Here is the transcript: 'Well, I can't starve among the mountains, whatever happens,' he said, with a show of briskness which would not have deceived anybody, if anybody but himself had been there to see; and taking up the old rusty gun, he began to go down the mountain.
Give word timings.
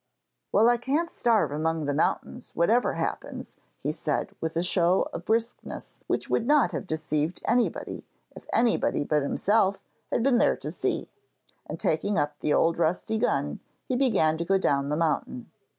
'Well, 0.51 0.67
I 0.67 0.77
can't 0.77 1.11
starve 1.11 1.51
among 1.51 1.85
the 1.85 1.93
mountains, 1.93 2.53
whatever 2.55 2.93
happens,' 2.93 3.55
he 3.83 3.91
said, 3.91 4.31
with 4.41 4.55
a 4.57 4.63
show 4.63 5.07
of 5.13 5.25
briskness 5.25 5.97
which 6.07 6.27
would 6.27 6.47
not 6.47 6.71
have 6.71 6.87
deceived 6.87 7.39
anybody, 7.45 8.03
if 8.35 8.47
anybody 8.51 9.03
but 9.03 9.21
himself 9.21 9.79
had 10.11 10.23
been 10.23 10.39
there 10.39 10.57
to 10.57 10.71
see; 10.71 11.11
and 11.67 11.79
taking 11.79 12.17
up 12.17 12.39
the 12.39 12.51
old 12.51 12.79
rusty 12.79 13.19
gun, 13.19 13.59
he 13.87 13.95
began 13.95 14.39
to 14.39 14.43
go 14.43 14.57
down 14.57 14.89
the 14.89 14.97
mountain. 14.97 15.51